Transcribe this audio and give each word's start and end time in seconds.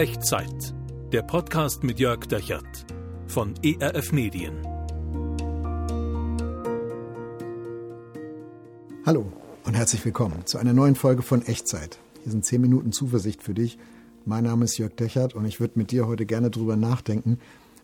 Echtzeit. 0.00 0.74
Der 1.12 1.20
Podcast 1.20 1.84
mit 1.84 2.00
Jörg 2.00 2.24
Dechert 2.24 2.86
von 3.26 3.52
ERF 3.62 4.12
Medien. 4.12 4.54
Hallo 9.04 9.30
und 9.64 9.74
herzlich 9.74 10.02
willkommen 10.02 10.46
zu 10.46 10.56
einer 10.56 10.72
neuen 10.72 10.94
Folge 10.94 11.20
von 11.20 11.44
Echtzeit. 11.44 11.98
Hier 12.22 12.32
sind 12.32 12.46
10 12.46 12.62
Minuten 12.62 12.92
Zuversicht 12.92 13.42
für 13.42 13.52
dich. 13.52 13.76
Mein 14.24 14.44
Name 14.44 14.64
ist 14.64 14.78
Jörg 14.78 14.96
Dechert 14.96 15.34
und 15.34 15.44
ich 15.44 15.60
würde 15.60 15.78
mit 15.78 15.90
dir 15.90 16.06
heute 16.06 16.24
gerne 16.24 16.50
darüber 16.50 16.76
nachdenken, 16.76 17.38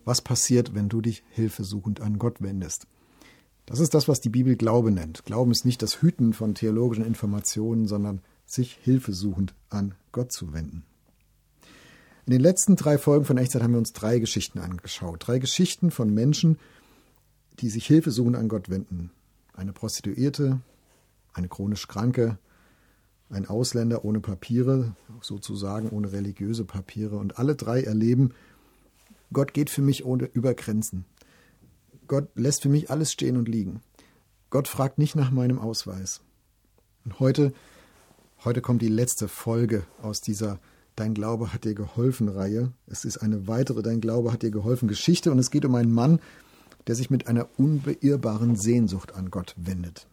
was 0.07 0.23
passiert, 0.23 0.75
wenn 0.75 0.89
du 0.89 1.03
dich 1.03 1.23
hilfesuchend 1.29 2.01
an 2.01 2.19
Gott 2.19 2.41
wendest. 2.41 2.87
Das 3.67 3.79
ist 3.79 3.93
das, 3.93 4.09
was 4.09 4.23
die 4.23 4.31
Bibel 4.31 4.57
Glaube 4.57 4.91
nennt. 4.91 5.27
Glauben 5.27 5.51
ist 5.51 5.67
nicht 5.67 5.83
das 5.83 6.01
Hüten 6.01 6.33
von 6.33 6.55
theologischen 6.55 7.05
Informationen, 7.05 7.87
sondern 7.87 8.23
sich 8.47 8.79
hilfesuchend 8.83 9.53
an 9.69 9.95
Gott 10.13 10.33
zu 10.33 10.55
wenden. 10.55 10.83
In 12.27 12.33
den 12.33 12.41
letzten 12.41 12.75
drei 12.75 12.99
Folgen 12.99 13.25
von 13.25 13.39
Echtzeit 13.39 13.63
haben 13.63 13.71
wir 13.71 13.79
uns 13.79 13.93
drei 13.93 14.19
Geschichten 14.19 14.59
angeschaut. 14.59 15.23
Drei 15.25 15.39
Geschichten 15.39 15.93
von 15.93 16.13
Menschen, 16.13 16.59
die 17.61 17.71
sich 17.71 17.87
hilfesuchend 17.87 18.35
an 18.35 18.49
Gott 18.49 18.69
wenden. 18.69 19.13
Eine 19.53 19.73
Prostituierte, 19.73 20.61
eine 21.35 21.47
chronisch 21.47 21.87
Kranke, 21.87 22.37
ein 23.31 23.47
Ausländer 23.47 24.05
ohne 24.05 24.19
Papiere, 24.19 24.97
sozusagen 25.21 25.91
ohne 25.91 26.11
religiöse 26.11 26.65
Papiere. 26.65 27.17
Und 27.17 27.39
alle 27.39 27.55
drei 27.55 27.85
erleben, 27.85 28.35
Gott 29.33 29.55
geht 29.55 29.71
für 29.71 29.83
mich 29.83 30.05
ohne 30.05 30.25
über 30.25 30.53
Grenzen. 30.55 31.05
Gott 32.09 32.29
lässt 32.35 32.63
für 32.63 32.69
mich 32.69 32.91
alles 32.91 33.13
stehen 33.13 33.37
und 33.37 33.49
liegen. 33.49 33.83
Gott 34.51 34.67
fragt 34.67 34.99
nicht 34.99 35.15
nach 35.15 35.31
meinem 35.31 35.61
Ausweis. 35.61 36.23
Und 37.05 37.21
heute, 37.21 37.53
heute 38.45 38.63
kommt 38.63 38.83
die 38.83 38.89
letzte 38.89 39.29
Folge 39.29 39.87
aus 40.03 40.21
dieser 40.21 40.59
Dein 40.97 41.13
Glaube 41.13 41.53
hat 41.53 41.65
dir 41.65 41.75
geholfen 41.75 42.29
Reihe. 42.29 42.73
Es 42.87 43.05
ist 43.05 43.19
eine 43.19 43.47
weitere 43.47 43.83
Dein 43.83 44.01
Glaube 44.01 44.33
hat 44.33 44.43
dir 44.43 44.51
geholfen 44.51 44.89
Geschichte 44.89 45.31
und 45.31 45.39
es 45.39 45.51
geht 45.51 45.67
um 45.67 45.75
einen 45.75 45.93
Mann, 45.93 46.21
der 46.87 46.95
sich 46.95 47.11
mit 47.11 47.27
einer 47.27 47.49
unbeirrbaren 47.59 48.57
Sehnsucht 48.57 49.15
an 49.15 49.31
Gott 49.31 49.55
wendet 49.59 50.09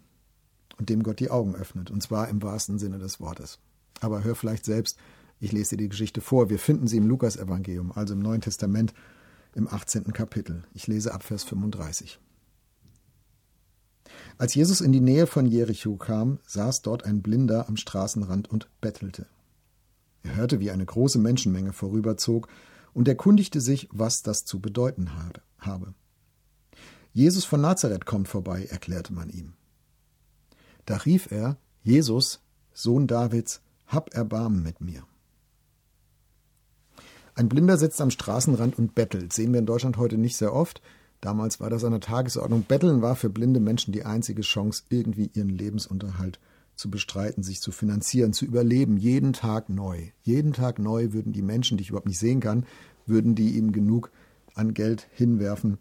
und 0.78 0.90
dem 0.90 1.04
Gott 1.04 1.20
die 1.20 1.32
Augen 1.32 1.56
öffnet, 1.56 1.90
und 1.90 2.04
zwar 2.04 2.28
im 2.28 2.42
wahrsten 2.42 2.80
Sinne 2.80 2.98
des 2.98 3.22
Wortes. 3.22 3.60
Aber 4.02 4.24
hör 4.24 4.36
vielleicht 4.36 4.66
selbst, 4.66 4.98
ich 5.40 5.52
lese 5.52 5.72
dir 5.72 5.84
die 5.84 5.90
Geschichte 5.90 6.20
vor. 6.20 6.50
Wir 6.50 6.60
finden 6.60 6.88
sie 6.88 6.98
im 6.98 7.08
Lukasevangelium, 7.08 7.92
also 7.94 8.14
im 8.14 8.20
Neuen 8.20 8.42
Testament, 8.42 8.94
im 9.56 9.68
18. 9.68 10.12
Kapitel. 10.12 10.64
Ich 10.74 10.88
lese 10.88 11.14
ab 11.14 11.24
Vers 11.24 11.44
35. 11.44 12.20
Als 14.38 14.56
Jesus 14.56 14.82
in 14.82 14.92
die 14.92 15.00
Nähe 15.00 15.28
von 15.28 15.46
Jericho 15.46 15.96
kam, 15.96 16.40
saß 16.48 16.82
dort 16.82 17.06
ein 17.06 17.22
Blinder 17.22 17.70
am 17.70 17.78
Straßenrand 17.78 18.50
und 18.50 18.68
bettelte. 18.82 19.28
Er 20.24 20.36
hörte, 20.36 20.60
wie 20.60 20.72
eine 20.72 20.86
große 20.86 21.20
Menschenmenge 21.20 21.74
vorüberzog 21.74 22.48
und 22.94 23.08
erkundigte 23.08 23.60
sich, 23.60 23.90
was 23.92 24.24
das 24.24 24.46
zu 24.46 24.60
bedeuten 24.60 25.12
habe. 25.60 25.94
Jesus 27.12 27.46
von 27.46 27.62
Nazareth 27.62 28.06
kommt 28.06 28.28
vorbei, 28.28 28.66
erklärte 28.66 29.14
man 29.14 29.30
ihm. 29.30 29.54
Da 30.86 30.98
rief 30.98 31.32
er, 31.32 31.58
Jesus, 31.84 32.42
Sohn 32.74 33.08
Davids, 33.08 33.62
hab 33.86 34.14
Erbarmen 34.14 34.64
mit 34.64 34.82
mir. 34.82 35.04
Ein 37.36 37.50
Blinder 37.50 37.78
sitzt 37.78 38.00
am 38.02 38.12
Straßenrand 38.12 38.78
und 38.78 38.96
bettelt. 38.96 39.34
Sehen 39.34 39.54
wir 39.54 39.60
in 39.60 39.66
Deutschland 39.66 39.98
heute 39.98 40.18
nicht 40.18 40.38
sehr 40.38 40.54
oft. 40.54 40.82
Damals 41.20 41.60
war 41.60 41.70
das 41.70 41.84
an 41.84 41.92
der 41.92 42.00
Tagesordnung. 42.00 42.64
Betteln 42.64 43.02
war 43.02 43.16
für 43.16 43.30
blinde 43.30 43.60
Menschen 43.60 43.92
die 43.92 44.06
einzige 44.06 44.42
Chance, 44.42 44.84
irgendwie 44.90 45.32
ihren 45.34 45.50
Lebensunterhalt 45.50 46.36
zu 46.36 46.53
bestreiten, 46.90 47.44
sich 47.44 47.62
zu 47.62 47.72
finanzieren, 47.72 48.34
zu 48.34 48.46
überleben, 48.46 48.98
jeden 48.98 49.34
Tag 49.34 49.70
neu. 49.70 50.10
Jeden 50.24 50.54
Tag 50.54 50.80
neu 50.80 51.14
würden 51.14 51.34
die 51.34 51.42
Menschen, 51.42 51.78
die 51.78 51.84
ich 51.84 51.90
überhaupt 51.90 52.08
nicht 52.08 52.20
sehen 52.20 52.40
kann, 52.40 52.66
würden 53.06 53.36
die 53.36 53.58
ihm 53.58 53.72
genug 53.72 54.12
an 54.56 54.74
Geld 54.74 55.08
hinwerfen, 55.14 55.78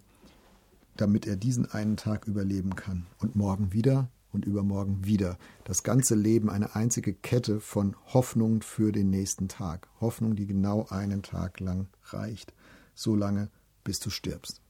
damit 0.96 1.26
er 1.26 1.36
diesen 1.36 1.70
einen 1.70 1.96
Tag 1.96 2.26
überleben 2.26 2.76
kann. 2.76 3.06
Und 3.18 3.36
morgen 3.36 3.72
wieder 3.72 4.10
und 4.32 4.44
übermorgen 4.44 5.04
wieder. 5.04 5.38
Das 5.64 5.82
ganze 5.82 6.14
Leben 6.14 6.50
eine 6.50 6.74
einzige 6.74 7.12
Kette 7.12 7.60
von 7.60 7.96
Hoffnung 8.06 8.62
für 8.62 8.92
den 8.92 9.10
nächsten 9.10 9.48
Tag. 9.48 9.88
Hoffnung, 10.00 10.36
die 10.36 10.46
genau 10.46 10.86
einen 10.88 11.22
Tag 11.22 11.60
lang 11.60 11.88
reicht. 12.04 12.54
So 12.94 13.14
lange, 13.14 13.50
bis 13.84 14.00
du 14.00 14.10
stirbst. 14.10 14.60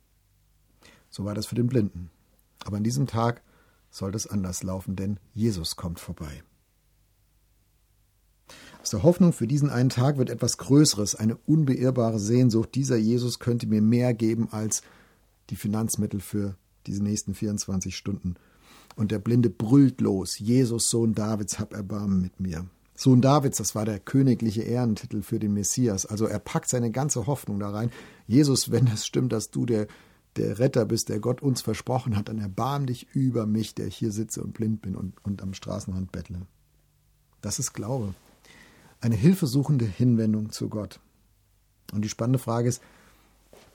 So 1.10 1.24
war 1.24 1.34
das 1.34 1.46
für 1.46 1.54
den 1.54 1.66
Blinden. 1.66 2.10
Aber 2.64 2.76
an 2.76 2.84
diesem 2.84 3.06
Tag 3.06 3.42
soll 3.92 4.10
das 4.10 4.26
anders 4.26 4.64
laufen, 4.64 4.96
denn 4.96 5.20
Jesus 5.34 5.76
kommt 5.76 6.00
vorbei. 6.00 6.42
Aus 8.80 8.90
der 8.90 9.04
Hoffnung 9.04 9.32
für 9.32 9.46
diesen 9.46 9.70
einen 9.70 9.90
Tag 9.90 10.18
wird 10.18 10.28
etwas 10.28 10.56
Größeres, 10.58 11.14
eine 11.14 11.36
unbeirrbare 11.46 12.18
Sehnsucht. 12.18 12.74
Dieser 12.74 12.96
Jesus 12.96 13.38
könnte 13.38 13.68
mir 13.68 13.80
mehr 13.80 14.12
geben 14.12 14.48
als 14.50 14.82
die 15.50 15.56
Finanzmittel 15.56 16.20
für 16.20 16.56
diese 16.88 17.04
nächsten 17.04 17.34
24 17.34 17.96
Stunden. 17.96 18.34
Und 18.96 19.12
der 19.12 19.20
Blinde 19.20 19.50
brüllt 19.50 20.00
los: 20.00 20.38
Jesus, 20.38 20.90
Sohn 20.90 21.14
Davids, 21.14 21.60
hab 21.60 21.74
Erbarmen 21.74 22.20
mit 22.20 22.40
mir. 22.40 22.66
Sohn 22.96 23.20
Davids, 23.20 23.58
das 23.58 23.74
war 23.74 23.84
der 23.84 24.00
königliche 24.00 24.62
Ehrentitel 24.62 25.22
für 25.22 25.38
den 25.38 25.54
Messias. 25.54 26.04
Also 26.04 26.26
er 26.26 26.38
packt 26.38 26.68
seine 26.68 26.90
ganze 26.90 27.26
Hoffnung 27.26 27.60
da 27.60 27.70
rein. 27.70 27.90
Jesus, 28.26 28.70
wenn 28.70 28.86
es 28.88 29.06
stimmt, 29.06 29.32
dass 29.32 29.50
du 29.50 29.64
der 29.64 29.86
der 30.36 30.58
Retter 30.58 30.84
bist, 30.86 31.08
der 31.08 31.20
Gott 31.20 31.42
uns 31.42 31.60
versprochen 31.60 32.16
hat, 32.16 32.28
dann 32.28 32.38
erbarm 32.38 32.86
dich 32.86 33.08
über 33.12 33.46
mich, 33.46 33.74
der 33.74 33.86
hier 33.86 34.12
sitze 34.12 34.42
und 34.42 34.54
blind 34.54 34.82
bin 34.82 34.96
und, 34.96 35.14
und 35.24 35.42
am 35.42 35.54
Straßenrand 35.54 36.12
bettle. 36.12 36.42
Das 37.40 37.58
ist 37.58 37.72
Glaube. 37.72 38.14
Eine 39.00 39.16
hilfesuchende 39.16 39.84
Hinwendung 39.84 40.50
zu 40.50 40.68
Gott. 40.68 41.00
Und 41.92 42.02
die 42.02 42.08
spannende 42.08 42.38
Frage 42.38 42.68
ist, 42.68 42.80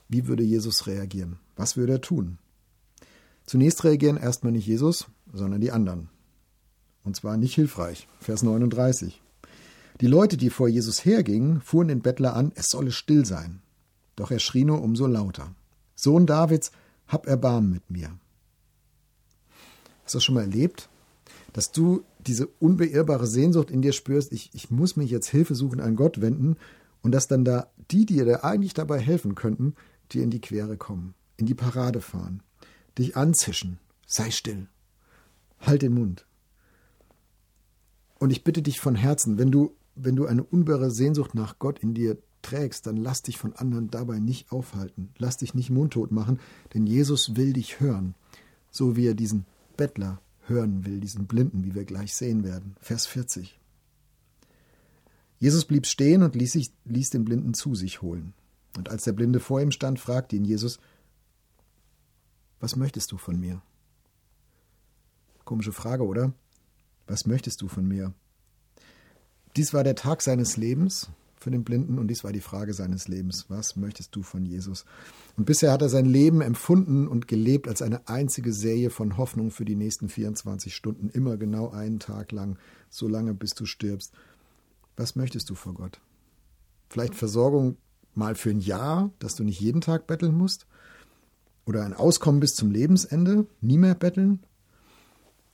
wie 0.08 0.26
würde 0.26 0.42
Jesus 0.42 0.86
reagieren? 0.86 1.38
Was 1.56 1.76
würde 1.76 1.94
er 1.94 2.00
tun? 2.00 2.38
Zunächst 3.44 3.84
reagieren 3.84 4.16
erstmal 4.16 4.52
nicht 4.52 4.66
Jesus, 4.66 5.06
sondern 5.32 5.60
die 5.60 5.70
anderen. 5.70 6.08
Und 7.04 7.14
zwar 7.14 7.36
nicht 7.36 7.54
hilfreich. 7.54 8.08
Vers 8.20 8.42
39. 8.42 9.22
Die 10.00 10.06
Leute, 10.06 10.36
die 10.36 10.50
vor 10.50 10.68
Jesus 10.68 11.04
hergingen, 11.04 11.60
fuhren 11.60 11.88
den 11.88 12.02
Bettler 12.02 12.34
an, 12.34 12.52
es 12.54 12.70
solle 12.70 12.92
still 12.92 13.24
sein. 13.24 13.60
Doch 14.16 14.30
er 14.30 14.38
schrie 14.38 14.64
nur 14.64 14.82
umso 14.82 15.06
lauter. 15.06 15.54
Sohn 15.98 16.26
Davids, 16.26 16.70
hab 17.08 17.26
Erbarmen 17.26 17.72
mit 17.72 17.90
mir. 17.90 18.10
Hast 20.04 20.14
du 20.14 20.18
das 20.18 20.24
schon 20.24 20.36
mal 20.36 20.42
erlebt? 20.42 20.88
Dass 21.52 21.72
du 21.72 22.04
diese 22.20 22.46
unbeirrbare 22.46 23.26
Sehnsucht 23.26 23.68
in 23.70 23.82
dir 23.82 23.92
spürst, 23.92 24.32
ich, 24.32 24.50
ich 24.54 24.70
muss 24.70 24.96
mich 24.96 25.10
jetzt 25.10 25.28
Hilfe 25.28 25.56
suchen 25.56 25.80
an 25.80 25.96
Gott 25.96 26.20
wenden 26.20 26.56
und 27.02 27.10
dass 27.10 27.26
dann 27.26 27.44
da 27.44 27.68
die, 27.90 28.06
die 28.06 28.22
dir 28.22 28.44
eigentlich 28.44 28.74
dabei 28.74 29.00
helfen 29.00 29.34
könnten, 29.34 29.74
dir 30.12 30.22
in 30.22 30.30
die 30.30 30.40
Quere 30.40 30.76
kommen, 30.76 31.14
in 31.36 31.46
die 31.46 31.54
Parade 31.54 32.00
fahren, 32.00 32.44
dich 32.96 33.16
anzischen, 33.16 33.80
sei 34.06 34.30
still, 34.30 34.68
halt 35.58 35.82
den 35.82 35.94
Mund. 35.94 36.26
Und 38.20 38.30
ich 38.30 38.44
bitte 38.44 38.62
dich 38.62 38.78
von 38.78 38.94
Herzen, 38.94 39.36
wenn 39.36 39.50
du, 39.50 39.74
wenn 39.96 40.14
du 40.14 40.26
eine 40.26 40.44
unbeirrbare 40.44 40.92
Sehnsucht 40.92 41.34
nach 41.34 41.58
Gott 41.58 41.80
in 41.80 41.94
dir 41.94 42.18
trägst, 42.48 42.86
dann 42.86 42.96
lass 42.96 43.22
dich 43.22 43.36
von 43.36 43.52
anderen 43.54 43.90
dabei 43.90 44.18
nicht 44.18 44.52
aufhalten. 44.52 45.10
Lass 45.18 45.36
dich 45.36 45.54
nicht 45.54 45.70
mundtot 45.70 46.10
machen, 46.10 46.40
denn 46.74 46.86
Jesus 46.86 47.36
will 47.36 47.52
dich 47.52 47.80
hören, 47.80 48.14
so 48.70 48.96
wie 48.96 49.06
er 49.06 49.14
diesen 49.14 49.44
Bettler 49.76 50.20
hören 50.46 50.84
will, 50.86 51.00
diesen 51.00 51.26
Blinden, 51.26 51.64
wie 51.64 51.74
wir 51.74 51.84
gleich 51.84 52.14
sehen 52.14 52.44
werden. 52.44 52.76
Vers 52.80 53.06
40. 53.06 53.58
Jesus 55.38 55.64
blieb 55.66 55.86
stehen 55.86 56.22
und 56.22 56.34
ließ, 56.34 56.52
sich, 56.52 56.72
ließ 56.84 57.10
den 57.10 57.24
Blinden 57.24 57.54
zu 57.54 57.74
sich 57.74 58.02
holen. 58.02 58.32
Und 58.76 58.88
als 58.88 59.04
der 59.04 59.12
Blinde 59.12 59.40
vor 59.40 59.60
ihm 59.60 59.70
stand, 59.70 60.00
fragte 60.00 60.36
ihn 60.36 60.44
Jesus, 60.44 60.78
was 62.60 62.76
möchtest 62.76 63.12
du 63.12 63.18
von 63.18 63.38
mir? 63.38 63.62
Komische 65.44 65.72
Frage, 65.72 66.04
oder? 66.04 66.32
Was 67.06 67.24
möchtest 67.26 67.62
du 67.62 67.68
von 67.68 67.86
mir? 67.86 68.12
Dies 69.56 69.72
war 69.72 69.84
der 69.84 69.94
Tag 69.94 70.22
seines 70.22 70.56
Lebens, 70.56 71.08
für 71.40 71.50
den 71.50 71.64
Blinden 71.64 71.98
und 71.98 72.08
dies 72.08 72.24
war 72.24 72.32
die 72.32 72.40
Frage 72.40 72.74
seines 72.74 73.08
Lebens. 73.08 73.46
Was 73.48 73.76
möchtest 73.76 74.14
du 74.14 74.22
von 74.22 74.44
Jesus? 74.44 74.84
Und 75.36 75.44
bisher 75.44 75.72
hat 75.72 75.82
er 75.82 75.88
sein 75.88 76.06
Leben 76.06 76.40
empfunden 76.40 77.06
und 77.06 77.28
gelebt 77.28 77.68
als 77.68 77.82
eine 77.82 78.08
einzige 78.08 78.52
Serie 78.52 78.90
von 78.90 79.16
Hoffnung 79.16 79.50
für 79.50 79.64
die 79.64 79.76
nächsten 79.76 80.08
24 80.08 80.74
Stunden, 80.74 81.08
immer 81.10 81.36
genau 81.36 81.70
einen 81.70 81.98
Tag 81.98 82.32
lang, 82.32 82.58
so 82.90 83.08
lange 83.08 83.34
bis 83.34 83.50
du 83.50 83.66
stirbst. 83.66 84.12
Was 84.96 85.16
möchtest 85.16 85.48
du 85.50 85.54
vor 85.54 85.74
Gott? 85.74 86.00
Vielleicht 86.88 87.14
Versorgung 87.14 87.76
mal 88.14 88.34
für 88.34 88.50
ein 88.50 88.60
Jahr, 88.60 89.10
dass 89.18 89.36
du 89.36 89.44
nicht 89.44 89.60
jeden 89.60 89.80
Tag 89.80 90.06
betteln 90.06 90.34
musst? 90.34 90.66
Oder 91.66 91.84
ein 91.84 91.94
Auskommen 91.94 92.40
bis 92.40 92.54
zum 92.54 92.70
Lebensende, 92.70 93.46
nie 93.60 93.78
mehr 93.78 93.94
betteln? 93.94 94.40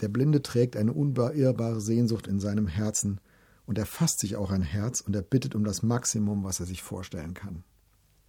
Der 0.00 0.08
Blinde 0.08 0.42
trägt 0.42 0.76
eine 0.76 0.92
unbeirrbare 0.92 1.80
Sehnsucht 1.80 2.26
in 2.26 2.40
seinem 2.40 2.66
Herzen, 2.66 3.20
und 3.66 3.78
er 3.78 3.86
fasst 3.86 4.20
sich 4.20 4.36
auch 4.36 4.50
ein 4.50 4.62
Herz 4.62 5.00
und 5.00 5.14
er 5.14 5.22
bittet 5.22 5.54
um 5.54 5.64
das 5.64 5.82
Maximum, 5.82 6.44
was 6.44 6.60
er 6.60 6.66
sich 6.66 6.82
vorstellen 6.82 7.34
kann. 7.34 7.64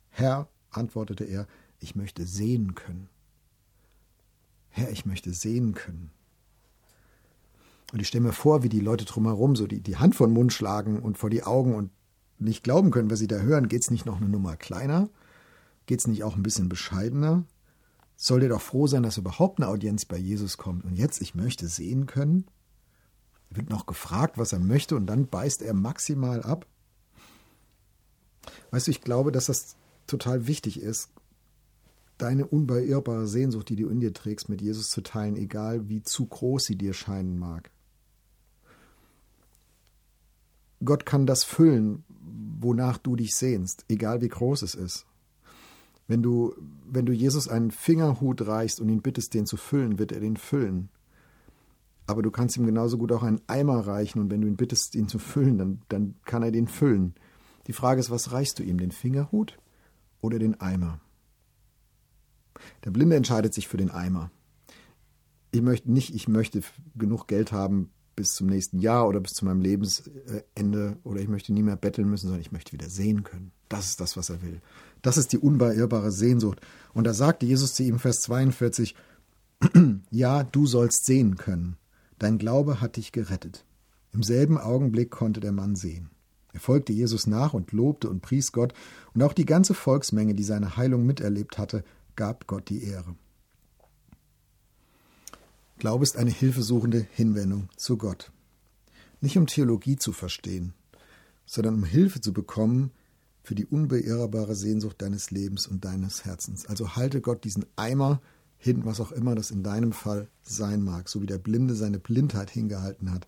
Herr, 0.10 0.48
antwortete 0.70 1.26
er, 1.26 1.48
ich 1.80 1.96
möchte 1.96 2.26
sehen 2.26 2.76
können. 2.76 3.10
Herr, 4.70 4.90
ich 4.92 5.06
möchte 5.06 5.34
sehen 5.34 5.74
können. 5.74 6.12
Und 7.94 8.00
ich 8.00 8.08
stelle 8.08 8.24
mir 8.24 8.34
vor, 8.34 8.64
wie 8.64 8.70
die 8.70 8.80
Leute 8.80 9.06
drumherum 9.06 9.56
so 9.56 9.68
die, 9.68 9.82
die 9.82 9.98
Hand 9.98 10.16
vor 10.16 10.28
den 10.28 10.34
Mund 10.34 10.52
schlagen 10.52 11.00
und 11.00 11.18
vor 11.18 11.30
die 11.30 11.44
Augen 11.44 11.76
und 11.76 11.92
nicht 12.40 12.64
glauben 12.64 12.92
können, 12.92 13.10
was 13.10 13.20
sie 13.20 13.28
da 13.28 13.38
hören. 13.38 13.70
Geht 13.70 13.84
es 13.84 13.92
nicht 13.92 14.06
noch 14.06 14.18
eine 14.18 14.30
Nummer 14.30 14.58
kleiner? 14.58 15.10
Geht 15.86 16.00
es 16.00 16.08
nicht 16.08 16.24
auch 16.24 16.36
ein 16.36 16.44
bisschen 16.44 16.68
bescheidener? 16.68 17.46
Soll 18.18 18.40
der 18.40 18.50
doch 18.50 18.62
froh 18.62 18.88
sein, 18.88 19.04
dass 19.04 19.18
überhaupt 19.18 19.60
eine 19.60 19.68
Audienz 19.68 20.06
bei 20.06 20.18
Jesus 20.18 20.58
kommt. 20.58 20.84
Und 20.84 20.96
jetzt, 20.96 21.22
ich 21.22 21.36
möchte 21.36 21.68
sehen 21.68 22.06
können. 22.06 22.46
Wird 23.56 23.70
noch 23.70 23.86
gefragt, 23.86 24.38
was 24.38 24.54
er 24.54 24.60
möchte, 24.60 24.96
und 24.96 25.08
dann 25.08 25.28
beißt 25.28 25.62
er 25.62 25.74
maximal 25.74 26.44
ab. 26.44 26.66
Weißt 28.72 28.88
du, 28.88 28.92
ich 28.92 29.02
glaube, 29.02 29.32
dass 29.32 29.46
das 29.46 29.76
total 30.08 30.48
wichtig 30.48 30.80
ist, 30.80 31.10
deine 32.18 32.46
unbeirrbare 32.46 33.28
Sehnsucht, 33.28 33.70
die 33.70 33.76
du 33.76 33.90
in 33.90 34.00
dir 34.00 34.14
trägst, 34.14 34.50
mit 34.50 34.62
Jesus 34.62 34.90
zu 34.90 35.02
teilen, 35.02 35.36
egal 35.36 35.90
wie 35.90 36.02
zu 36.04 36.26
groß 36.26 36.66
sie 36.66 36.78
dir 36.78 36.94
scheinen 36.94 37.38
mag. 37.38 37.72
Gott 40.84 41.06
kann 41.06 41.26
das 41.26 41.44
füllen, 41.44 42.04
wonach 42.60 42.98
du 42.98 43.16
dich 43.16 43.36
sehnst, 43.36 43.86
egal 43.90 44.22
wie 44.22 44.28
groß 44.28 44.62
es 44.62 44.76
ist. 44.76 45.06
Wenn 46.08 46.22
du, 46.22 46.54
wenn 46.86 47.06
du 47.06 47.14
Jesus 47.14 47.48
einen 47.48 47.72
Fingerhut 47.72 48.46
reichst 48.46 48.80
und 48.80 48.90
ihn 48.90 49.02
bittest, 49.02 49.34
den 49.34 49.46
zu 49.46 49.58
füllen, 49.58 49.98
wird 49.98 50.12
er 50.12 50.20
den 50.20 50.38
füllen. 50.38 50.90
Aber 52.08 52.22
du 52.22 52.32
kannst 52.32 52.58
ihm 52.58 52.66
genauso 52.66 52.98
gut 52.98 53.12
auch 53.12 53.24
einen 53.24 53.42
Eimer 53.48 53.88
reichen 53.88 54.20
und 54.20 54.30
wenn 54.30 54.42
du 54.42 54.48
ihn 54.48 54.58
bittest, 54.58 54.96
ihn 54.96 55.08
zu 55.08 55.20
füllen, 55.20 55.58
dann, 55.58 55.82
dann 55.90 56.16
kann 56.26 56.44
er 56.44 56.52
den 56.52 56.68
füllen. 56.68 57.16
Die 57.68 57.74
Frage 57.74 58.00
ist, 58.00 58.12
was 58.12 58.32
reichst 58.32 58.60
du 58.60 58.64
ihm, 58.64 58.78
den 58.78 58.92
Fingerhut 58.92 59.58
oder 60.22 60.38
den 60.38 60.60
Eimer? 60.62 61.00
Der 62.84 62.92
Blinde 62.92 63.16
entscheidet 63.16 63.54
sich 63.54 63.68
für 63.68 63.78
den 63.78 63.92
Eimer. 63.92 64.32
Ich 65.52 65.62
möchte 65.62 65.92
nicht, 65.92 66.14
ich 66.14 66.28
möchte 66.28 66.62
genug 66.96 67.28
Geld 67.28 67.52
haben 67.52 67.90
bis 68.16 68.30
zum 68.30 68.48
nächsten 68.48 68.80
Jahr 68.80 69.08
oder 69.08 69.20
bis 69.20 69.34
zu 69.34 69.46
meinem 69.46 69.62
Lebensende 69.62 70.98
oder 71.04 71.20
ich 71.20 71.28
möchte 71.28 71.54
nie 71.54 71.64
mehr 71.64 71.76
betteln 71.76 72.10
müssen, 72.10 72.28
sondern 72.28 72.42
ich 72.42 72.52
möchte 72.52 72.72
wieder 72.72 72.90
sehen 72.90 73.24
können. 73.24 73.52
Das 73.68 73.88
ist 73.88 74.00
das, 74.00 74.16
was 74.16 74.30
er 74.30 74.42
will. 74.42 74.62
Das 75.02 75.18
ist 75.18 75.34
die 75.34 75.38
unbeirrbare 75.38 76.12
Sehnsucht. 76.12 76.62
Und 76.94 77.06
da 77.06 77.14
sagte 77.14 77.46
Jesus 77.46 77.74
zu 77.74 77.84
ihm, 77.84 78.00
Vers 78.00 78.22
42, 78.22 78.96
ja, 80.12 80.44
du 80.44 80.66
sollst 80.66 81.06
sehen 81.06 81.36
können. 81.36 81.78
Dein 82.20 82.38
Glaube 82.38 82.82
hat 82.82 82.96
dich 82.96 83.12
gerettet. 83.12 83.66
Im 84.14 84.24
selben 84.24 84.58
Augenblick 84.58 85.12
konnte 85.12 85.40
der 85.40 85.52
Mann 85.52 85.76
sehen. 85.76 86.10
Er 86.54 86.62
folgte 86.62 86.94
Jesus 86.94 87.28
nach 87.28 87.54
und 87.54 87.74
lobte 87.74 88.10
und 88.10 88.22
pries 88.22 88.54
Gott, 88.54 88.74
und 89.14 89.22
auch 89.22 89.34
die 89.34 89.46
ganze 89.46 89.74
Volksmenge, 89.74 90.36
die 90.36 90.44
seine 90.44 90.78
Heilung 90.78 91.06
miterlebt 91.06 91.58
hatte, 91.58 91.84
gab 92.16 92.48
Gott 92.48 92.70
die 92.70 92.84
Ehre. 92.84 93.16
Glaube 95.78 96.04
ist 96.04 96.16
eine 96.16 96.32
hilfesuchende 96.32 97.06
Hinwendung 97.12 97.68
zu 97.76 97.98
Gott. 97.98 98.32
Nicht 99.20 99.38
um 99.38 99.48
Theologie 99.48 99.98
zu 99.98 100.14
verstehen, 100.14 100.74
sondern 101.46 101.76
um 101.76 101.84
Hilfe 101.84 102.22
zu 102.22 102.32
bekommen 102.32 102.92
für 103.44 103.56
die 103.56 103.66
unbeirrbare 103.66 104.56
Sehnsucht 104.56 105.02
deines 105.02 105.32
Lebens 105.32 105.68
und 105.68 105.84
deines 105.84 106.24
Herzens. 106.24 106.66
Also 106.66 106.96
halte 106.96 107.20
Gott 107.20 107.44
diesen 107.44 107.66
Eimer 107.76 108.22
hin, 108.58 108.86
was 108.86 109.00
auch 109.00 109.12
immer 109.12 109.36
das 109.36 109.52
in 109.52 109.64
deinem 109.64 109.92
Fall 109.92 110.28
sein 110.42 110.84
mag, 110.84 111.10
so 111.10 111.22
wie 111.22 111.28
der 111.28 111.38
Blinde 111.38 111.76
seine 111.76 112.00
Blindheit 112.00 112.50
hingehalten 112.50 113.12
hat. 113.12 113.28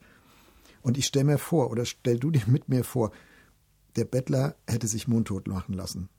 Und 0.82 0.98
ich 0.98 1.06
stelle 1.06 1.26
mir 1.26 1.38
vor, 1.38 1.70
oder 1.70 1.86
stell 1.86 2.20
du 2.20 2.32
dir 2.32 2.44
mit 2.48 2.70
mir 2.70 2.84
vor, 2.84 3.12
der 3.96 4.06
Bettler 4.06 4.56
hätte 4.68 4.88
sich 4.88 5.08
mundtot 5.08 5.48
machen 5.48 5.74
lassen. 5.74 6.10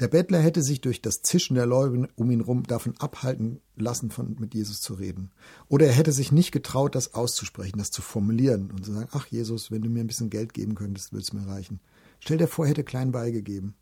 Der 0.00 0.08
Bettler 0.08 0.40
hätte 0.40 0.62
sich 0.62 0.80
durch 0.80 1.02
das 1.02 1.20
Zischen 1.22 1.56
der 1.56 1.66
Leute 1.66 2.08
um 2.16 2.30
ihn 2.30 2.40
herum 2.40 2.62
davon 2.62 2.94
abhalten 2.98 3.60
lassen, 3.76 4.10
von, 4.10 4.36
mit 4.38 4.54
Jesus 4.54 4.80
zu 4.80 4.94
reden. 4.94 5.30
Oder 5.68 5.86
er 5.86 5.92
hätte 5.92 6.12
sich 6.12 6.32
nicht 6.32 6.52
getraut, 6.52 6.94
das 6.94 7.14
auszusprechen, 7.14 7.78
das 7.78 7.90
zu 7.90 8.02
formulieren 8.02 8.70
und 8.70 8.84
zu 8.84 8.92
sagen, 8.92 9.08
ach 9.12 9.26
Jesus, 9.26 9.70
wenn 9.70 9.82
du 9.82 9.90
mir 9.90 10.00
ein 10.00 10.06
bisschen 10.06 10.30
Geld 10.30 10.54
geben 10.54 10.74
könntest, 10.74 11.12
würde 11.12 11.22
es 11.22 11.32
mir 11.32 11.46
reichen. 11.46 11.80
Stell 12.20 12.38
dir 12.38 12.48
vor, 12.48 12.64
er 12.64 12.70
hätte 12.70 12.84
klein 12.84 13.12
beigegeben. 13.12 13.74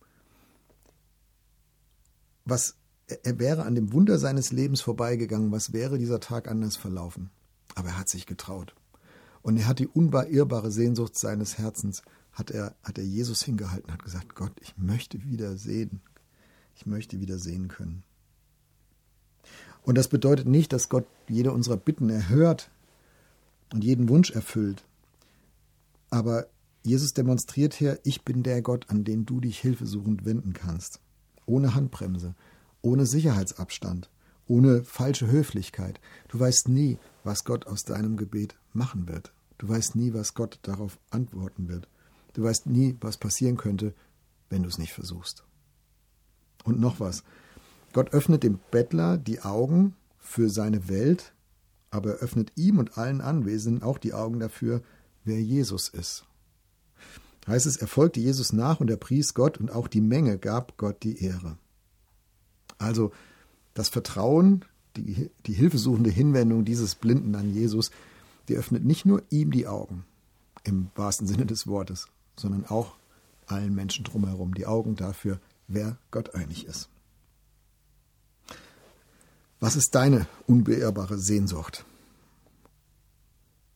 Was, 2.44 2.75
er 3.25 3.38
wäre 3.38 3.64
an 3.64 3.75
dem 3.75 3.93
Wunder 3.93 4.19
seines 4.19 4.53
Lebens 4.53 4.81
vorbeigegangen, 4.81 5.53
was 5.53 5.73
wäre 5.73 5.99
dieser 5.99 6.20
Tag 6.20 6.49
anders 6.49 6.76
verlaufen? 6.76 7.31
Aber 7.75 7.88
er 7.88 7.99
hat 7.99 8.09
sich 8.09 8.26
getraut. 8.26 8.75
Und 9.43 9.56
er 9.56 9.67
hat 9.67 9.79
die 9.79 9.88
unbeirrbare 9.88 10.70
Sehnsucht 10.70 11.19
seines 11.19 11.59
Herzens 11.59 12.03
hat 12.32 12.50
er, 12.50 12.75
hat 12.82 12.99
er 12.99 13.05
Jesus 13.05 13.43
hingehalten, 13.43 13.93
hat 13.93 14.03
gesagt, 14.03 14.35
Gott, 14.35 14.53
ich 14.61 14.76
möchte 14.79 15.23
wieder 15.25 15.56
sehen. 15.56 16.00
Ich 16.75 16.87
möchte 16.87 17.20
wieder 17.20 17.38
sehen 17.38 17.69
können. 17.69 18.03
Und 19.82 19.99
das 19.99 20.09
bedeutet 20.09 20.47
nicht, 20.47 20.73
dass 20.73 20.88
Gott 20.88 21.06
jede 21.29 21.53
unserer 21.53 21.76
Bitten 21.76 22.09
erhört 22.09 22.70
und 23.73 23.85
jeden 23.85 24.09
Wunsch 24.09 24.31
erfüllt. 24.31 24.85
Aber 26.09 26.47
Jesus 26.85 27.12
demonstriert 27.12 27.75
hier, 27.75 27.99
ich 28.05 28.23
bin 28.23 28.43
der 28.43 28.62
Gott, 28.62 28.88
an 28.88 29.05
den 29.05 29.26
du 29.26 29.41
dich 29.41 29.59
hilfesuchend 29.59 30.25
wenden 30.25 30.53
kannst. 30.53 31.00
Ohne 31.47 31.75
Handbremse, 31.75 32.35
ohne 32.82 33.06
Sicherheitsabstand, 33.06 34.11
ohne 34.46 34.84
falsche 34.84 35.31
Höflichkeit. 35.31 36.00
Du 36.29 36.38
weißt 36.38 36.69
nie, 36.69 36.99
was 37.25 37.44
Gott 37.44 37.67
aus 37.67 37.84
deinem 37.84 38.17
Gebet 38.17 38.56
machen 38.73 39.08
wird. 39.08 39.32
Du 39.58 39.69
weißt 39.69 39.96
nie, 39.96 40.12
was 40.12 40.34
Gott 40.34 40.58
darauf 40.62 40.99
antworten 41.11 41.69
wird. 41.69 41.88
Du 42.34 42.43
weißt 42.43 42.67
nie, 42.67 42.96
was 43.00 43.17
passieren 43.17 43.56
könnte, 43.56 43.94
wenn 44.50 44.62
du 44.62 44.69
es 44.69 44.79
nicht 44.79 44.93
versuchst. 44.93 45.44
Und 46.64 46.81
noch 46.81 47.00
was. 47.00 47.23
Gott 47.93 48.12
öffnet 48.12 48.43
dem 48.43 48.58
Bettler 48.70 49.19
die 49.19 49.40
Augen 49.40 49.94
für 50.19 50.49
seine 50.49 50.88
Welt, 50.88 51.32
aber 51.90 52.12
er 52.12 52.17
öffnet 52.17 52.52
ihm 52.56 52.78
und 52.78 52.96
allen 52.96 53.20
Anwesenden 53.20 53.82
auch 53.82 53.99
die 53.99 54.14
Augen 54.14 54.40
dafür, 54.40 54.82
wer 55.25 55.40
Jesus 55.40 55.88
ist. 55.88 56.25
Heißt 57.46 57.67
es, 57.67 57.76
er 57.76 57.88
folgte 57.88 58.20
Jesus 58.20 58.52
nach 58.52 58.81
und 58.81 58.88
er 58.88 58.96
pries 58.96 59.35
Gott 59.35 59.58
und 59.58 59.70
auch 59.70 59.88
die 59.88 60.00
Menge 60.00 60.38
gab 60.38 60.76
Gott 60.76 61.02
die 61.02 61.23
Ehre. 61.23 61.58
Also 62.82 63.12
das 63.75 63.88
Vertrauen, 63.88 64.64
die, 64.96 65.31
die 65.46 65.52
hilfesuchende 65.52 66.11
Hinwendung 66.11 66.64
dieses 66.64 66.94
Blinden 66.94 67.34
an 67.34 67.52
Jesus, 67.52 67.90
die 68.49 68.56
öffnet 68.56 68.84
nicht 68.84 69.06
nur 69.06 69.23
ihm 69.31 69.50
die 69.50 69.67
Augen, 69.67 70.05
im 70.64 70.90
wahrsten 70.94 71.26
Sinne 71.26 71.46
des 71.46 71.67
Wortes, 71.67 72.08
sondern 72.37 72.67
auch 72.67 72.94
allen 73.46 73.75
Menschen 73.75 74.05
drumherum 74.05 74.55
die 74.55 74.67
Augen 74.67 74.96
dafür, 74.96 75.40
wer 75.69 75.96
Gott 76.11 76.34
einig 76.34 76.67
ist. 76.67 76.88
Was 79.61 79.76
ist 79.76 79.94
deine 79.94 80.26
unbeirrbare 80.46 81.19
Sehnsucht? 81.19 81.85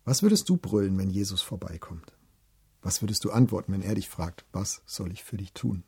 Was 0.04 0.22
würdest 0.22 0.48
du 0.48 0.56
brüllen, 0.56 0.98
wenn 0.98 1.10
Jesus 1.10 1.42
vorbeikommt? 1.42 2.12
Was 2.82 3.02
würdest 3.02 3.24
du 3.24 3.30
antworten, 3.30 3.72
wenn 3.72 3.82
er 3.82 3.94
dich 3.94 4.08
fragt, 4.08 4.44
was 4.52 4.82
soll 4.86 5.12
ich 5.12 5.24
für 5.24 5.36
dich 5.36 5.52
tun? 5.52 5.84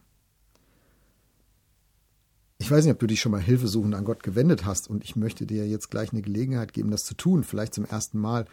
Ich 2.61 2.71
weiß 2.71 2.85
nicht, 2.85 2.93
ob 2.93 2.99
du 2.99 3.07
dich 3.07 3.21
schon 3.21 3.33
mal 3.33 3.41
hilfesuchend 3.41 3.95
an 3.95 4.05
Gott 4.05 4.25
gewendet 4.25 4.65
hast 4.67 4.91
und 4.91 5.05
ich 5.05 5.15
möchte 5.15 5.47
dir 5.47 5.67
jetzt 5.67 5.91
gleich 5.91 6.13
eine 6.13 6.23
Gelegenheit 6.23 6.73
geben, 6.73 6.91
das 6.91 7.05
zu 7.05 7.15
tun, 7.15 7.45
vielleicht 7.45 7.73
zum 7.73 7.85
ersten 7.85 8.19
Mal. 8.19 8.47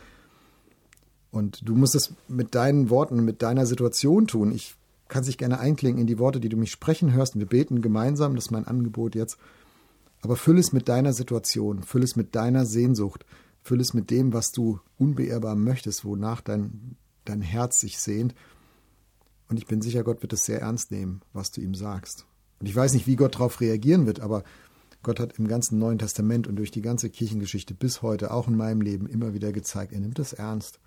Und 1.32 1.68
du 1.68 1.76
musst 1.76 1.96
es 1.96 2.14
mit 2.28 2.54
deinen 2.54 2.92
Worten, 2.92 3.26
mit 3.26 3.42
deiner 3.42 3.66
Situation 3.66 4.28
tun. 4.28 4.54
Ich 4.54 4.76
kann 5.08 5.24
sich 5.24 5.40
gerne 5.40 5.60
einklingen 5.60 6.00
in 6.00 6.08
die 6.08 6.20
Worte, 6.20 6.40
die 6.40 6.50
du 6.50 6.56
mich 6.56 6.72
sprechen 6.72 7.14
hörst. 7.14 7.38
Wir 7.38 7.48
beten 7.48 7.82
gemeinsam, 7.82 8.36
das 8.36 8.46
ist 8.46 8.52
mein 8.52 8.68
Angebot 8.68 9.16
jetzt. 9.16 9.38
Aber 10.22 10.36
füll 10.36 10.60
es 10.60 10.72
mit 10.72 10.88
deiner 10.88 11.14
Situation, 11.14 11.84
füll 11.84 12.04
es 12.04 12.16
mit 12.16 12.36
deiner 12.36 12.66
Sehnsucht, 12.66 13.26
füll 13.62 13.82
es 13.82 13.94
mit 13.94 14.12
dem, 14.12 14.34
was 14.34 14.52
du 14.52 14.80
unbeirrbar 14.98 15.56
möchtest, 15.56 16.06
wonach 16.06 16.42
dein, 16.42 16.96
dein 17.26 17.42
Herz 17.42 17.80
sich 17.80 18.00
sehnt. 18.00 18.36
Und 19.50 19.58
ich 19.58 19.66
bin 19.66 19.82
sicher, 19.82 20.04
Gott 20.04 20.22
wird 20.22 20.34
es 20.34 20.46
sehr 20.46 20.62
ernst 20.62 20.92
nehmen, 20.92 21.22
was 21.34 21.52
du 21.52 21.62
ihm 21.62 21.76
sagst. 21.76 22.26
Und 22.60 22.68
ich 22.68 22.76
weiß 22.76 22.94
nicht, 22.94 23.08
wie 23.08 23.16
Gott 23.16 23.36
darauf 23.36 23.60
reagieren 23.62 24.06
wird, 24.06 24.20
aber 24.20 24.44
Gott 25.04 25.20
hat 25.20 25.38
im 25.38 25.48
ganzen 25.48 25.78
Neuen 25.78 26.00
Testament 26.00 26.48
und 26.48 26.56
durch 26.56 26.72
die 26.72 26.82
ganze 26.82 27.10
Kirchengeschichte 27.10 27.74
bis 27.74 28.02
heute, 28.02 28.32
auch 28.32 28.48
in 28.48 28.58
meinem 28.58 28.82
Leben, 28.82 29.08
immer 29.08 29.34
wieder 29.34 29.52
gezeigt, 29.52 29.94
er 29.94 30.00
nimmt 30.00 30.18
es 30.20 30.34
ernst 30.34 30.80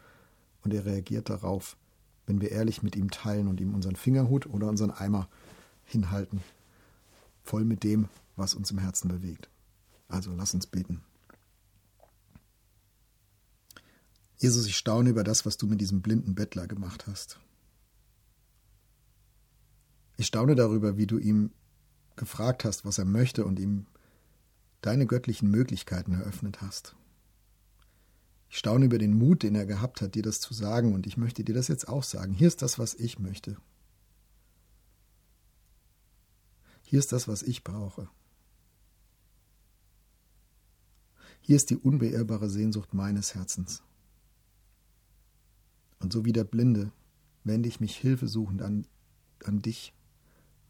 und 0.64 0.74
er 0.74 0.84
reagiert 0.84 1.30
darauf, 1.30 1.76
wenn 2.26 2.40
wir 2.40 2.50
ehrlich 2.50 2.82
mit 2.82 2.96
ihm 2.96 3.10
teilen 3.10 3.48
und 3.48 3.60
ihm 3.60 3.74
unseren 3.74 3.96
Fingerhut 3.96 4.46
oder 4.46 4.68
unseren 4.68 4.90
Eimer 4.90 5.28
hinhalten, 5.84 6.40
voll 7.44 7.64
mit 7.64 7.84
dem, 7.84 8.08
was 8.36 8.54
uns 8.54 8.70
im 8.70 8.78
Herzen 8.78 9.08
bewegt. 9.08 9.48
Also 10.08 10.32
lass 10.34 10.54
uns 10.54 10.66
beten. 10.66 11.00
Jesus, 14.38 14.66
ich 14.66 14.76
staune 14.76 15.10
über 15.10 15.24
das, 15.24 15.46
was 15.46 15.56
du 15.56 15.66
mit 15.66 15.80
diesem 15.80 16.00
blinden 16.00 16.34
Bettler 16.34 16.66
gemacht 16.66 17.06
hast. 17.06 17.38
Ich 20.16 20.26
staune 20.26 20.54
darüber, 20.54 20.96
wie 20.96 21.06
du 21.06 21.18
ihm 21.18 21.50
gefragt 22.18 22.64
hast, 22.64 22.84
was 22.84 22.98
er 22.98 23.04
möchte 23.04 23.44
und 23.44 23.58
ihm 23.58 23.86
deine 24.80 25.06
göttlichen 25.06 25.50
Möglichkeiten 25.50 26.12
eröffnet 26.12 26.60
hast. 26.60 26.94
Ich 28.50 28.58
staune 28.58 28.86
über 28.86 28.98
den 28.98 29.16
Mut, 29.16 29.42
den 29.42 29.54
er 29.54 29.66
gehabt 29.66 30.00
hat, 30.00 30.14
dir 30.14 30.22
das 30.22 30.40
zu 30.40 30.54
sagen, 30.54 30.94
und 30.94 31.06
ich 31.06 31.16
möchte 31.16 31.44
dir 31.44 31.54
das 31.54 31.68
jetzt 31.68 31.88
auch 31.88 32.02
sagen. 32.02 32.32
Hier 32.32 32.48
ist 32.48 32.62
das, 32.62 32.78
was 32.78 32.94
ich 32.94 33.18
möchte. 33.18 33.56
Hier 36.82 36.98
ist 36.98 37.12
das, 37.12 37.28
was 37.28 37.42
ich 37.42 37.64
brauche. 37.64 38.08
Hier 41.40 41.56
ist 41.56 41.70
die 41.70 41.76
unbeirrbare 41.76 42.48
Sehnsucht 42.48 42.94
meines 42.94 43.34
Herzens. 43.34 43.82
Und 45.98 46.12
so 46.12 46.24
wie 46.24 46.32
der 46.32 46.44
Blinde 46.44 46.92
wende 47.44 47.68
ich 47.68 47.80
mich 47.80 47.96
hilfesuchend 47.96 48.62
an 48.62 48.86
an 49.44 49.60
dich, 49.60 49.92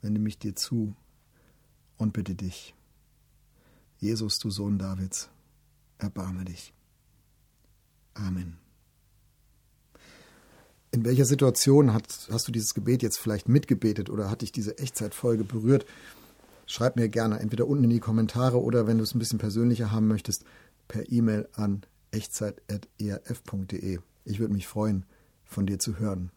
wende 0.01 0.21
mich 0.21 0.39
dir 0.39 0.55
zu 0.55 0.95
und 1.99 2.13
bitte 2.13 2.35
dich. 2.35 2.75
Jesus, 3.99 4.39
du 4.39 4.51
Sohn 4.51 4.79
Davids, 4.79 5.29
erbarme 5.99 6.45
dich. 6.45 6.73
Amen. 8.15 8.57
In 10.91 11.05
welcher 11.05 11.27
Situation 11.27 11.93
hat, 11.93 12.29
hast 12.31 12.49
du 12.49 12.53
dieses 12.53 12.73
Gebet 12.73 13.03
jetzt 13.03 13.19
vielleicht 13.19 13.49
mitgebetet 13.49 14.09
oder 14.09 14.31
hat 14.31 14.41
dich 14.43 14.53
diese 14.53 14.79
Echtzeitfolge 14.79 15.45
berührt? 15.45 15.85
Schreib 16.67 16.97
mir 16.97 17.09
gerne 17.09 17.41
entweder 17.41 17.67
unten 17.67 17.85
in 17.85 17.91
die 17.91 18.01
Kommentare 18.01 18.63
oder 18.63 18.87
wenn 18.87 18.99
du 18.99 19.05
es 19.05 19.15
ein 19.15 19.19
bisschen 19.19 19.39
persönlicher 19.39 19.91
haben 19.91 20.09
möchtest, 20.09 20.45
per 20.87 21.11
E-Mail 21.11 21.49
an 21.53 21.83
echtzeit.erf.de. 22.11 23.99
Ich 24.25 24.39
würde 24.39 24.53
mich 24.53 24.67
freuen, 24.67 25.05
von 25.45 25.67
dir 25.67 25.79
zu 25.79 25.99
hören. 25.99 26.31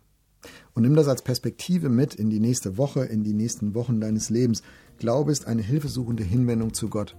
Und 0.73 0.83
nimm 0.83 0.95
das 0.95 1.07
als 1.07 1.21
Perspektive 1.21 1.89
mit 1.89 2.15
in 2.15 2.29
die 2.29 2.39
nächste 2.39 2.77
Woche, 2.77 3.05
in 3.05 3.23
die 3.23 3.33
nächsten 3.33 3.73
Wochen 3.75 3.99
deines 3.99 4.29
Lebens. 4.29 4.63
Glaube 4.97 5.31
ist 5.31 5.47
eine 5.47 5.61
hilfesuchende 5.61 6.23
Hinwendung 6.23 6.73
zu 6.73 6.89
Gott. 6.89 7.15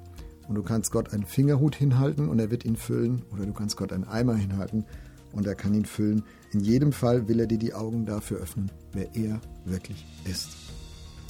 Und 0.48 0.56
du 0.56 0.62
kannst 0.62 0.92
Gott 0.92 1.12
einen 1.12 1.24
Fingerhut 1.24 1.74
hinhalten 1.74 2.28
und 2.28 2.38
er 2.38 2.50
wird 2.50 2.64
ihn 2.64 2.76
füllen. 2.76 3.22
Oder 3.32 3.46
du 3.46 3.52
kannst 3.52 3.76
Gott 3.76 3.92
einen 3.92 4.04
Eimer 4.04 4.34
hinhalten 4.34 4.84
und 5.32 5.46
er 5.46 5.54
kann 5.54 5.74
ihn 5.74 5.84
füllen. 5.84 6.24
In 6.52 6.60
jedem 6.60 6.92
Fall 6.92 7.28
will 7.28 7.40
er 7.40 7.46
dir 7.46 7.58
die 7.58 7.74
Augen 7.74 8.06
dafür 8.06 8.38
öffnen, 8.38 8.70
wer 8.92 9.14
er 9.14 9.40
wirklich 9.64 10.04
ist. 10.28 10.48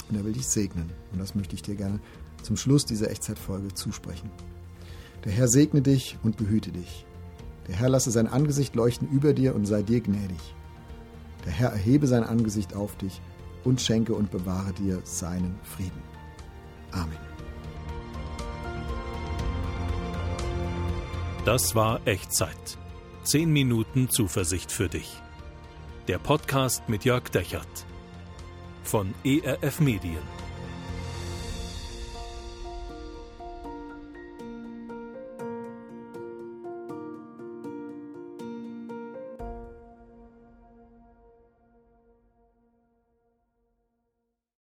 Und 0.09 0.17
er 0.17 0.25
will 0.25 0.33
dich 0.33 0.47
segnen. 0.47 0.89
Und 1.11 1.19
das 1.19 1.35
möchte 1.35 1.55
ich 1.55 1.61
dir 1.61 1.75
gerne 1.75 1.99
zum 2.41 2.57
Schluss 2.57 2.85
dieser 2.85 3.09
Echtzeitfolge 3.09 3.73
zusprechen. 3.73 4.29
Der 5.23 5.31
Herr 5.31 5.47
segne 5.47 5.81
dich 5.81 6.17
und 6.23 6.35
behüte 6.35 6.71
dich. 6.71 7.05
Der 7.67 7.75
Herr 7.75 7.89
lasse 7.89 8.11
sein 8.11 8.27
Angesicht 8.27 8.75
leuchten 8.75 9.09
über 9.09 9.33
dir 9.33 9.55
und 9.55 9.65
sei 9.65 9.83
dir 9.83 10.01
gnädig. 10.01 10.55
Der 11.45 11.51
Herr 11.51 11.69
erhebe 11.71 12.07
sein 12.07 12.23
Angesicht 12.23 12.75
auf 12.75 12.95
dich 12.97 13.21
und 13.63 13.81
schenke 13.81 14.13
und 14.13 14.31
bewahre 14.31 14.73
dir 14.73 15.01
seinen 15.03 15.59
Frieden. 15.63 16.01
Amen. 16.91 17.17
Das 21.45 21.75
war 21.75 21.99
Echtzeit. 22.05 22.77
Zehn 23.23 23.51
Minuten 23.51 24.09
Zuversicht 24.09 24.71
für 24.71 24.87
dich. 24.89 25.21
Der 26.07 26.17
Podcast 26.17 26.87
mit 26.87 27.05
Jörg 27.05 27.29
Dechert 27.29 27.85
von 28.83 29.13
ERF 29.23 29.79
Medien. 29.79 30.42